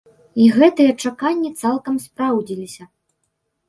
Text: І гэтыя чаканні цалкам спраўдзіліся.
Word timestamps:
І 0.43 0.47
гэтыя 0.55 0.95
чаканні 1.03 1.53
цалкам 1.63 2.03
спраўдзіліся. 2.09 2.93